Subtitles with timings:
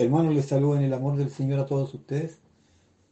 [0.00, 2.40] Hermanos, les saludo en el amor del Señor a todos ustedes.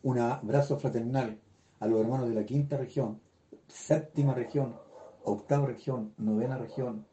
[0.03, 1.39] Un abrazo fraternal
[1.81, 3.21] a los hermanos de la quinta región,
[3.67, 4.75] séptima región,
[5.23, 7.05] octava región, novena región,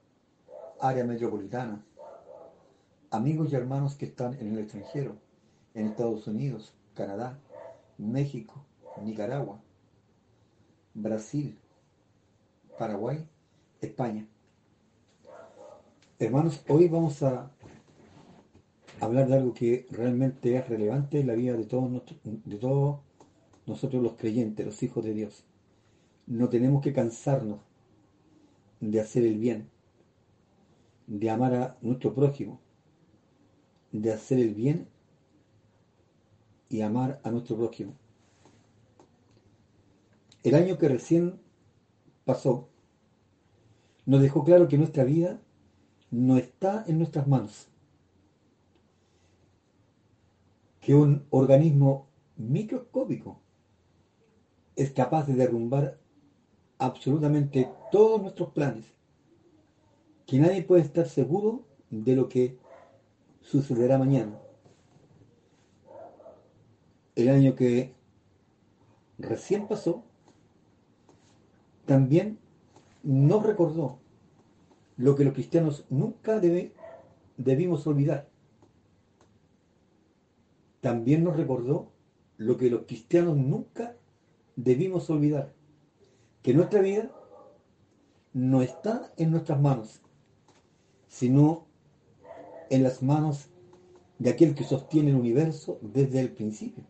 [0.80, 1.84] área metropolitana.
[3.12, 5.18] Amigos y hermanos que están en el extranjero,
[5.74, 7.38] en Estados Unidos, Canadá,
[7.98, 8.54] México,
[9.04, 9.60] Nicaragua,
[10.94, 11.60] Brasil,
[12.80, 13.28] Paraguay,
[13.82, 14.26] España.
[16.18, 17.52] Hermanos, hoy vamos a
[19.00, 23.00] hablar de algo que realmente es relevante en la vida de todos, de todos
[23.66, 25.44] nosotros los creyentes, los hijos de Dios.
[26.28, 27.60] No tenemos que cansarnos
[28.80, 29.70] de hacer el bien,
[31.08, 32.60] de amar a nuestro prójimo,
[33.92, 34.88] de hacer el bien
[36.70, 37.94] y amar a nuestro prójimo.
[40.44, 41.40] El año que recién
[42.24, 42.70] pasó
[44.06, 45.42] nos dejó claro que nuestra vida
[46.12, 47.68] no está en nuestras manos
[50.86, 52.06] que un organismo
[52.38, 53.40] microscópico
[54.76, 55.98] es capaz de derrumbar
[56.78, 58.86] absolutamente todos nuestros planes,
[60.28, 62.60] que nadie puede estar seguro de lo que
[63.42, 64.38] sucederá mañana.
[67.16, 67.96] El año que
[69.18, 70.04] recién pasó,
[71.88, 72.38] también
[73.02, 73.98] nos recordó
[74.98, 76.40] lo que los cristianos nunca
[77.38, 78.35] debimos olvidar
[80.86, 81.94] también nos recordó
[82.38, 83.98] lo que los cristianos nunca
[84.56, 85.52] debimos olvidar,
[86.44, 87.12] que nuestra vida
[88.34, 90.00] no está en nuestras manos,
[91.08, 91.66] sino
[92.70, 93.50] en las manos
[94.20, 96.84] de aquel que sostiene el universo desde el principio.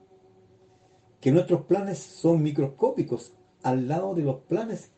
[1.21, 4.91] Que nuestros planes son microscópicos al lado de los planes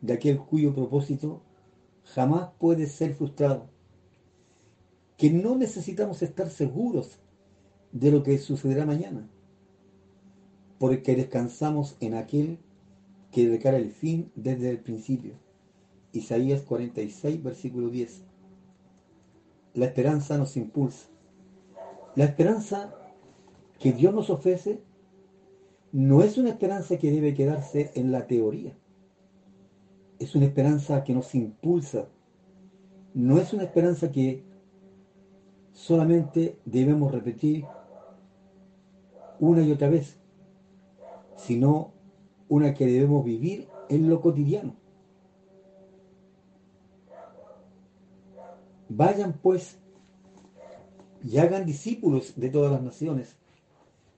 [0.00, 1.42] de aquel cuyo propósito
[2.02, 3.68] jamás puede ser frustrado.
[5.18, 7.20] Que no necesitamos estar seguros
[7.92, 9.28] de lo que sucederá mañana,
[10.78, 12.58] porque descansamos en aquel
[13.32, 15.34] que declara el fin desde el principio.
[16.12, 18.22] Isaías 46, versículo 10.
[19.74, 21.08] La esperanza nos impulsa.
[22.16, 22.94] La esperanza
[23.78, 24.80] que Dios nos ofrece
[25.92, 28.76] no es una esperanza que debe quedarse en la teoría.
[30.18, 32.08] Es una esperanza que nos impulsa.
[33.14, 34.42] No es una esperanza que
[35.72, 37.64] solamente debemos repetir
[39.40, 40.16] una y otra vez,
[41.36, 41.92] sino
[42.48, 44.74] una que debemos vivir en lo cotidiano.
[48.88, 49.78] Vayan pues
[51.22, 53.36] y hagan discípulos de todas las naciones,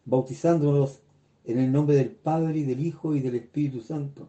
[0.04, 1.02] bautizándolos
[1.44, 4.28] en el nombre del Padre y del Hijo y del Espíritu Santo,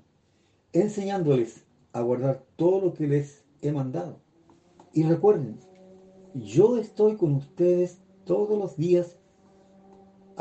[0.73, 4.17] enseñándoles a guardar todo lo que les he mandado.
[4.93, 5.59] Y recuerden,
[6.33, 9.17] yo estoy con ustedes todos los días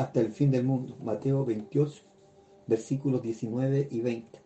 [0.00, 0.96] hasta el fin del mundo.
[1.02, 2.02] Mateo 28,
[2.66, 4.40] versículos 19 y 20.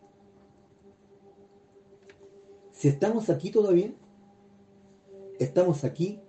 [2.73, 3.95] Si estamos aquí todavía,
[5.39, 6.21] estamos aquí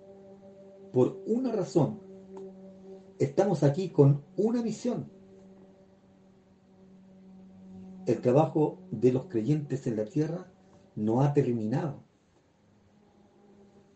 [0.92, 2.00] por una razón.
[3.18, 5.10] Estamos aquí con una visión.
[8.06, 10.52] El trabajo de los creyentes en la tierra
[10.94, 12.04] no ha terminado.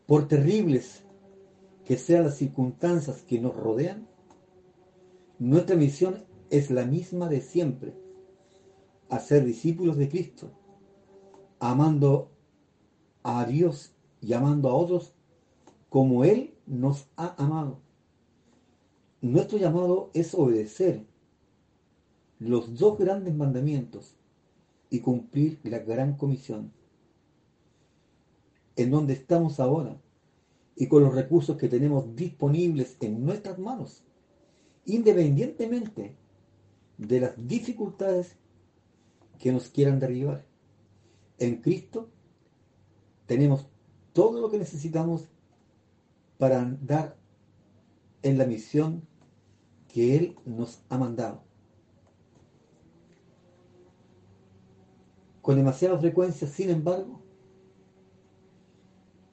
[0.07, 1.05] Por terribles
[1.85, 4.11] que sean las circunstancias que nos rodean,
[5.41, 7.95] nuestra misión es la misma de siempre,
[9.09, 10.51] hacer discípulos de Cristo,
[11.59, 12.31] amando
[13.23, 15.15] a Dios y amando a otros
[15.89, 17.79] como Él nos ha amado.
[19.23, 21.07] Nuestro llamado es obedecer
[22.39, 24.17] los dos grandes mandamientos
[24.91, 26.71] y cumplir la gran comisión.
[28.77, 29.97] En donde estamos ahora
[30.77, 34.05] y con los recursos que tenemos disponibles en nuestras manos,
[34.85, 36.17] independientemente
[36.99, 38.37] de las dificultades
[39.39, 40.45] que nos quieran derribar.
[41.39, 42.11] En Cristo
[43.27, 43.67] tenemos
[44.13, 45.29] todo lo que necesitamos
[46.39, 47.17] para andar
[48.23, 49.07] en la misión
[49.89, 51.43] que Él nos ha mandado.
[55.41, 57.23] Con demasiada frecuencia, sin embargo,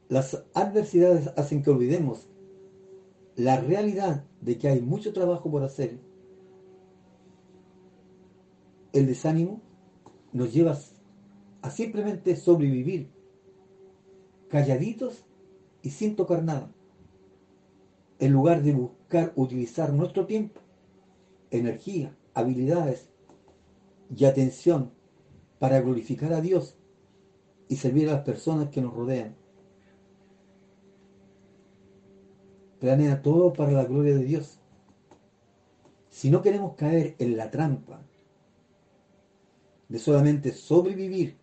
[0.10, 2.28] las adversidades hacen que olvidemos
[3.38, 6.00] la realidad de que hay mucho trabajo por hacer,
[8.94, 9.62] el desánimo
[10.34, 10.76] nos lleva
[11.62, 13.12] a simplemente sobrevivir,
[14.50, 15.24] calladitos
[15.84, 16.72] y sin tocar nada,
[18.18, 20.60] en lugar de buscar utilizar nuestro tiempo,
[21.52, 23.10] energía, habilidades
[24.16, 24.92] y atención
[25.60, 26.76] para glorificar a Dios
[27.68, 29.36] y servir a las personas que nos rodean.
[32.80, 34.60] Planea todo para la gloria de Dios.
[36.10, 38.02] Si no queremos caer en la trampa
[39.90, 41.38] de solamente sobrevivir,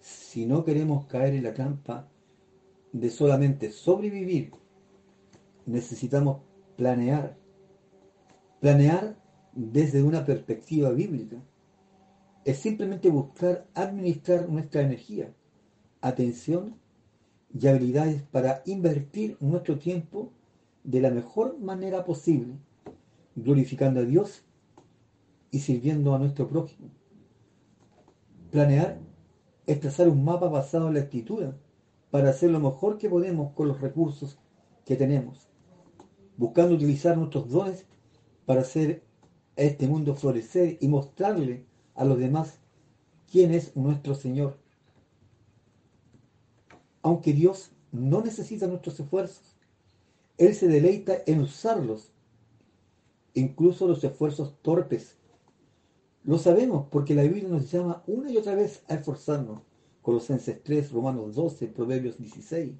[0.00, 2.08] si no queremos caer en la trampa
[2.92, 4.52] de solamente sobrevivir,
[5.66, 6.42] necesitamos
[6.76, 7.36] planear.
[8.60, 9.16] Planear
[9.52, 11.36] desde una perspectiva bíblica.
[12.44, 15.32] Es simplemente buscar administrar nuestra energía,
[16.00, 16.81] atención
[17.58, 20.32] y habilidades para invertir nuestro tiempo
[20.84, 22.54] de la mejor manera posible,
[23.36, 24.44] glorificando a Dios
[25.50, 26.88] y sirviendo a nuestro prójimo.
[28.50, 28.98] Planear
[29.66, 31.56] es trazar un mapa basado en la escritura
[32.10, 34.38] para hacer lo mejor que podemos con los recursos
[34.84, 35.48] que tenemos,
[36.36, 37.86] buscando utilizar nuestros dones
[38.44, 39.02] para hacer
[39.56, 41.64] este mundo florecer y mostrarle
[41.94, 42.58] a los demás
[43.30, 44.61] quién es nuestro Señor.
[47.02, 49.56] Aunque Dios no necesita nuestros esfuerzos,
[50.38, 52.12] Él se deleita en usarlos,
[53.34, 55.16] incluso los esfuerzos torpes.
[56.24, 59.62] Lo sabemos porque la Biblia nos llama una y otra vez a esforzarnos.
[60.02, 62.72] Colosenses 3, Romanos 12, Proverbios 16.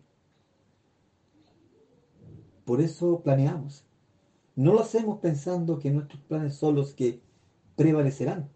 [2.64, 3.84] Por eso planeamos.
[4.54, 7.20] No lo hacemos pensando que nuestros planes son los que
[7.76, 8.50] prevalecerán.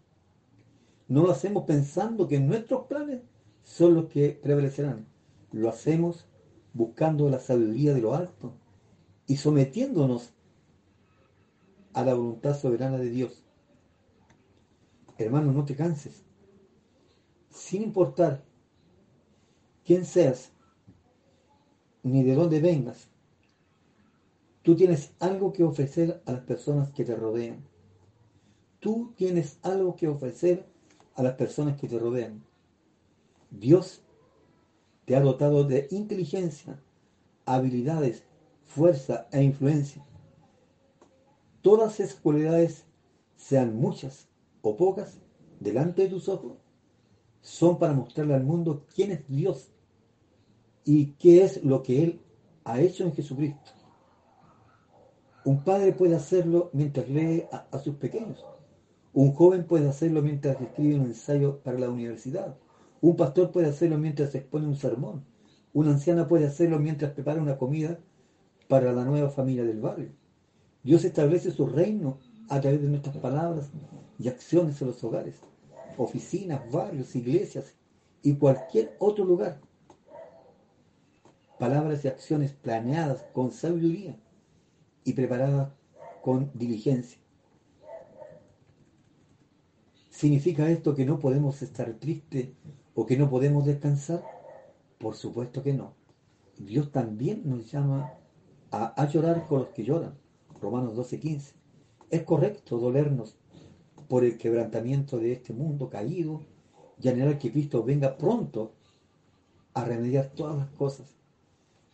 [1.07, 3.21] No lo hacemos pensando que nuestros planes
[3.63, 5.07] son los que prevalecerán.
[5.57, 6.27] Lo hacemos
[6.73, 8.53] buscando la sabiduría de lo alto
[9.25, 10.31] y sometiéndonos
[11.93, 13.43] a la voluntad soberana de Dios.
[15.17, 16.23] Hermano, no te canses.
[17.49, 18.43] Sin importar
[19.83, 20.51] quién seas,
[22.03, 23.07] ni de dónde vengas,
[24.61, 27.65] tú tienes algo que ofrecer a las personas que te rodean.
[28.79, 30.67] Tú tienes algo que ofrecer
[31.15, 32.43] a las personas que te rodean.
[33.49, 34.03] Dios
[35.07, 36.83] te ha dotado de inteligencia,
[37.45, 38.23] habilidades,
[38.65, 40.05] fuerza e influencia.
[41.61, 42.83] Todas esas cualidades,
[43.37, 44.27] sean muchas
[44.61, 45.17] o pocas,
[45.61, 46.57] delante de tus ojos,
[47.39, 49.69] son para mostrarle al mundo quién es Dios
[50.83, 52.21] y qué es lo que Él
[52.65, 53.71] ha hecho en Jesucristo.
[55.45, 58.45] Un padre puede hacerlo mientras lee a, sus pequeños.
[59.13, 62.57] Un joven puede hacerlo mientras escribe un ensayo para la universidad.
[63.01, 65.23] Un pastor puede hacerlo mientras expone un sermón.
[65.73, 67.99] Una anciana puede hacerlo mientras prepara una comida
[68.67, 70.09] para la nueva familia del barrio.
[70.83, 72.17] Dios establece su reino
[72.49, 73.69] a través de nuestras palabras
[74.17, 75.35] y acciones en los hogares,
[75.97, 77.75] oficinas, barrios, iglesias
[78.23, 79.59] y cualquier otro lugar.
[81.59, 84.17] Palabras y acciones planeadas con sabiduría
[85.03, 85.75] y preparada
[86.21, 87.19] con diligencia.
[90.09, 92.49] ¿Significa esto que no podemos estar tristes
[92.99, 94.23] o que no podemos descansar?
[94.97, 95.93] Por supuesto que no.
[96.57, 98.13] Dios también nos llama
[98.71, 100.17] a, llorar con los que lloran.
[100.59, 101.53] Romanos 12:15.
[102.09, 103.37] Es correcto dolernos
[104.07, 106.41] por el quebrantamiento de este mundo caído
[106.99, 108.73] y anhelar que Cristo venga pronto
[109.75, 111.19] a remediar todas las cosas.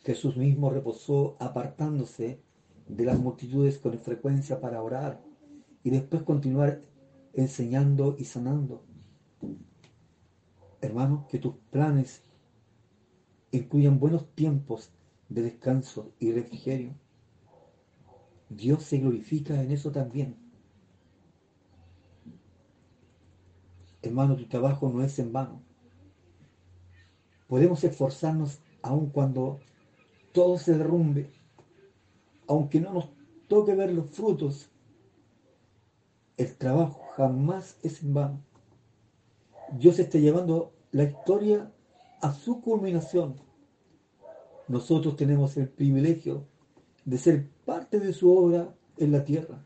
[0.05, 2.39] Jesús mismo reposó apartándose
[2.87, 5.21] de las multitudes con frecuencia para orar
[5.83, 6.81] y después continuar
[7.33, 8.83] enseñando y sanando.
[10.83, 12.23] Hermano, que tus planes
[13.51, 14.91] incluyan buenos tiempos
[15.29, 16.93] de descanso y refrigerio.
[18.49, 20.37] Dios se glorifica en eso también.
[24.01, 25.63] Hermano, tu trabajo no es en vano.
[27.47, 29.59] Podemos esforzarnos aun cuando
[30.33, 31.31] todo se derrumbe
[32.47, 33.09] aunque no nos
[33.47, 34.69] toque ver los frutos,
[36.37, 38.45] el trabajo jamás es en vano.
[39.71, 41.71] Dios está llevando la historia
[42.21, 43.35] a su culminación.
[44.67, 46.45] Nosotros tenemos el privilegio
[47.03, 49.65] de ser parte de su obra en la tierra.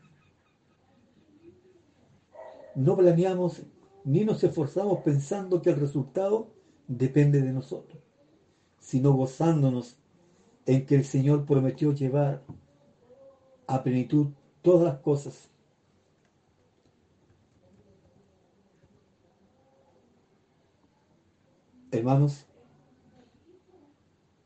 [2.74, 3.62] No planeamos
[4.04, 6.50] ni nos esforzamos pensando que el resultado
[6.86, 8.02] depende de nosotros,
[8.78, 9.98] sino gozándonos
[10.64, 12.42] en que el Señor prometió llevar
[13.66, 14.28] a plenitud
[14.62, 15.50] todas las cosas.
[21.90, 22.46] Hermanos,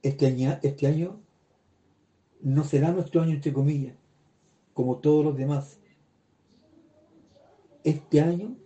[0.03, 1.21] este año, este año
[2.41, 3.97] no será nuestro año entre comillas,
[4.75, 5.81] como todos los demás.
[7.83, 8.57] Este año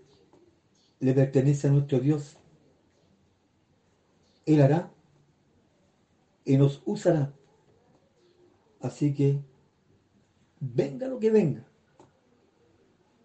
[1.00, 2.36] le pertenece a nuestro Dios.
[4.44, 4.92] Él hará
[6.44, 7.34] y nos usará.
[8.80, 9.40] Así que
[10.60, 11.66] venga lo que venga.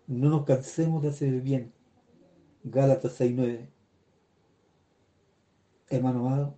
[0.08, 1.74] No nos cansemos de hacer el bien.
[2.64, 3.81] Gálatas 6.9
[5.92, 6.56] Hermano amado,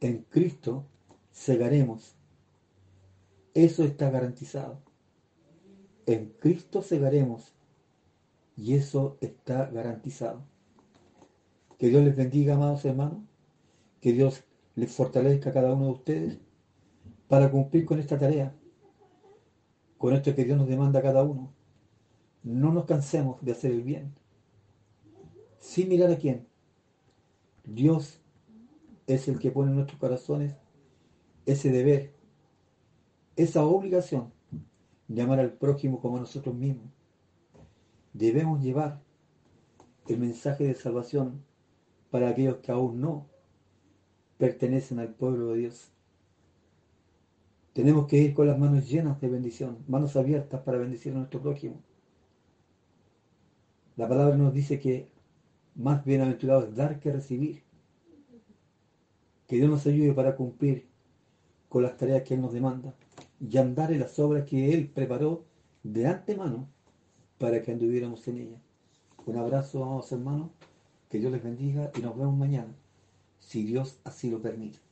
[0.00, 0.84] en Cristo
[1.32, 2.16] cegaremos
[3.54, 4.80] Eso está garantizado.
[6.04, 7.52] En Cristo cegaremos
[8.56, 10.42] y eso está garantizado.
[11.78, 13.20] Que Dios les bendiga, amados hermanos.
[14.00, 14.42] Que Dios
[14.74, 16.38] les fortalezca a cada uno de ustedes
[17.28, 18.52] para cumplir con esta tarea.
[19.96, 21.52] Con esto que Dios nos demanda a cada uno.
[22.42, 24.12] No nos cansemos de hacer el bien.
[25.60, 26.48] Sin mirar a quién.
[27.74, 28.18] Dios
[29.06, 30.56] es el que pone en nuestros corazones
[31.44, 32.14] ese deber,
[33.36, 34.32] esa obligación
[35.06, 36.86] de amar al prójimo como a nosotros mismos.
[38.14, 39.02] Debemos llevar
[40.08, 41.44] el mensaje de salvación
[42.10, 43.26] para aquellos que aún no
[44.38, 45.92] pertenecen al pueblo de Dios.
[47.74, 51.42] Tenemos que ir con las manos llenas de bendición, manos abiertas para bendecir a nuestro
[51.42, 51.76] prójimo.
[53.96, 55.17] La palabra nos dice que
[55.78, 57.62] más bienaventurado es dar que recibir.
[59.46, 60.86] Que Dios nos ayude para cumplir
[61.68, 62.94] con las tareas que Él nos demanda
[63.40, 65.44] y andar en las obras que Él preparó
[65.82, 66.68] de antemano
[67.38, 68.60] para que anduviéramos en ellas.
[69.24, 70.50] Un abrazo, amados hermanos,
[71.08, 72.74] que Dios les bendiga y nos vemos mañana,
[73.38, 74.87] si Dios así lo permite.